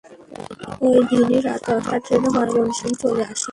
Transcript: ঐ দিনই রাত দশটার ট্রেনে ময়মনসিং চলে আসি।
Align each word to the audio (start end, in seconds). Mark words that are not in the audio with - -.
ঐ 0.83 0.89
দিনই 1.09 1.39
রাত 1.45 1.61
দশটার 1.67 1.99
ট্রেনে 2.05 2.29
ময়মনসিং 2.35 2.89
চলে 3.01 3.23
আসি। 3.31 3.49